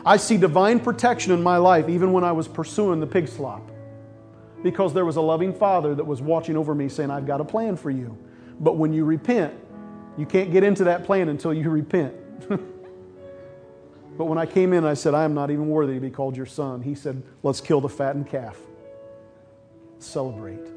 [0.05, 3.69] I see divine protection in my life even when I was pursuing the pig slop.
[4.63, 7.45] Because there was a loving father that was watching over me saying, I've got a
[7.45, 8.17] plan for you.
[8.59, 9.53] But when you repent,
[10.17, 12.13] you can't get into that plan until you repent.
[14.17, 16.35] But when I came in, I said, I am not even worthy to be called
[16.35, 16.81] your son.
[16.81, 18.57] He said, Let's kill the fattened calf.
[19.99, 20.67] Celebrate.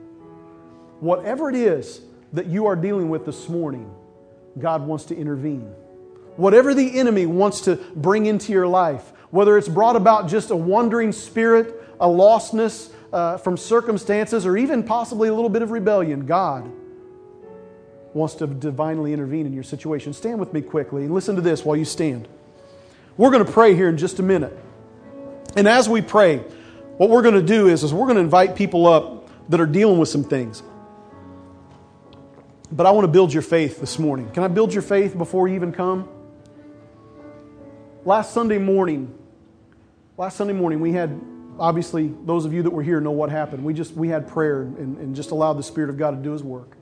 [1.01, 2.01] Whatever it is
[2.33, 3.93] that you are dealing with this morning,
[4.59, 5.73] God wants to intervene.
[6.37, 10.57] Whatever the enemy wants to bring into your life, whether it's brought about just a
[10.57, 16.27] wandering spirit, a lostness uh, from circumstances, or even possibly a little bit of rebellion,
[16.27, 16.71] God
[18.15, 20.13] wants to divinely intervene in your situation.
[20.13, 22.29] Stand with me quickly and listen to this while you stand.
[23.17, 24.59] We're going to pray here in just a minute.
[25.57, 26.39] And as we pray,
[26.97, 29.67] what we're going to do is, is we're going to invite people up that are
[29.67, 30.63] dealing with some things.
[32.73, 34.31] But I want to build your faith this morning.
[34.31, 36.09] Can I build your faith before you even come?
[38.05, 39.17] Last Sunday morning,
[40.17, 41.21] last Sunday morning, we had
[41.59, 43.65] obviously those of you that were here know what happened.
[43.65, 46.33] We just we had prayer and, and just allowed the Spirit of God to do
[46.33, 46.77] His work.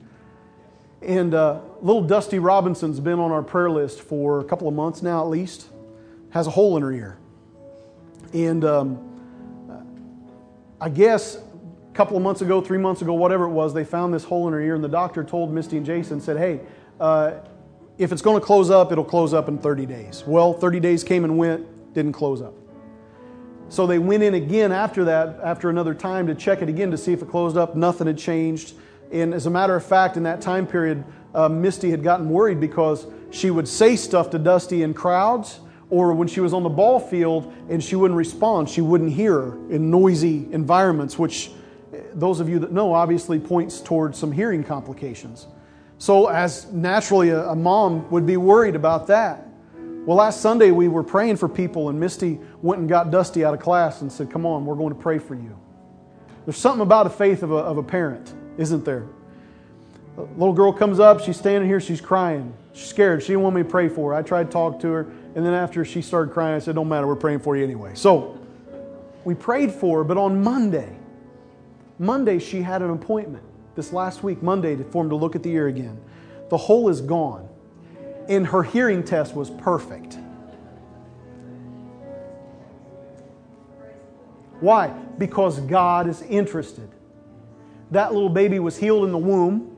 [1.01, 5.03] And uh, little Dusty Robinson's been on our prayer list for a couple of months
[5.03, 5.67] now, at least
[6.33, 7.17] has a hole in her ear.
[8.33, 8.99] And um,
[10.81, 14.13] I guess a couple of months ago, three months ago, whatever it was, they found
[14.13, 16.61] this hole in her ear, and the doctor told Misty and Jason, said, Hey,
[16.99, 17.33] uh,
[17.99, 20.23] if it's going to close up, it'll close up in 30 days.
[20.25, 22.55] Well, 30 days came and went, didn't close up.
[23.69, 26.97] So they went in again after that, after another time, to check it again to
[26.97, 27.75] see if it closed up.
[27.75, 28.73] Nothing had changed.
[29.11, 31.03] And as a matter of fact, in that time period,
[31.35, 35.59] uh, Misty had gotten worried because she would say stuff to Dusty in crowds,
[35.93, 39.53] or when she was on the ball field and she wouldn't respond, she wouldn't hear
[39.69, 41.51] in noisy environments, which
[41.93, 45.45] eh, those of you that know obviously points towards some hearing complications.
[45.99, 49.47] So, as naturally, a, a mom would be worried about that.
[49.75, 53.53] Well, last Sunday we were praying for people, and Misty went and got Dusty out
[53.53, 55.55] of class and said, Come on, we're going to pray for you.
[56.45, 59.05] There's something about the faith of a, of a parent, isn't there?
[60.17, 62.51] A little girl comes up, she's standing here, she's crying.
[62.73, 63.21] She's scared.
[63.21, 64.17] She didn't want me to pray for her.
[64.17, 66.89] I tried to talk to her, and then after she started crying, I said, Don't
[66.89, 67.93] matter, we're praying for you anyway.
[67.95, 68.39] So
[69.23, 70.97] we prayed for her, but on Monday,
[71.99, 73.43] Monday she had an appointment.
[73.75, 75.99] This last week, Monday, for him to look at the ear again.
[76.49, 77.49] The hole is gone
[78.27, 80.17] and her hearing test was perfect.
[84.59, 84.87] Why?
[85.17, 86.89] Because God is interested.
[87.91, 89.77] That little baby was healed in the womb,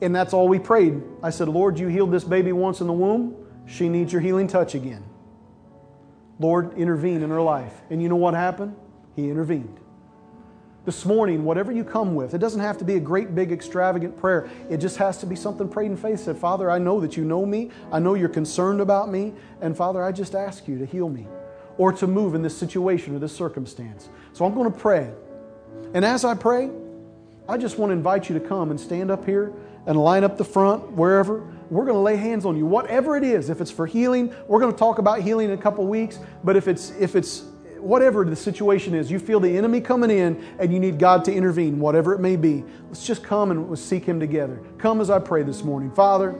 [0.00, 1.02] and that's all we prayed.
[1.22, 3.34] I said, Lord, you healed this baby once in the womb.
[3.66, 5.04] She needs your healing touch again.
[6.38, 7.72] Lord, intervene in her life.
[7.90, 8.76] And you know what happened?
[9.14, 9.78] He intervened
[10.84, 14.18] this morning, whatever you come with, it doesn't have to be a great, big, extravagant
[14.18, 14.50] prayer.
[14.68, 16.20] It just has to be something prayed in faith.
[16.20, 17.70] Said, Father, I know that you know me.
[17.90, 19.32] I know you're concerned about me.
[19.62, 21.26] And Father, I just ask you to heal me
[21.78, 24.10] or to move in this situation or this circumstance.
[24.34, 25.10] So I'm going to pray.
[25.94, 26.70] And as I pray,
[27.48, 29.52] I just want to invite you to come and stand up here
[29.86, 31.50] and line up the front, wherever.
[31.70, 33.50] We're going to lay hands on you, whatever it is.
[33.50, 36.18] If it's for healing, we're going to talk about healing in a couple weeks.
[36.42, 37.44] But if it's if it's
[37.78, 41.32] whatever the situation is, you feel the enemy coming in and you need God to
[41.32, 44.60] intervene, whatever it may be, let's just come and seek Him together.
[44.78, 45.90] Come as I pray this morning.
[45.90, 46.38] Father,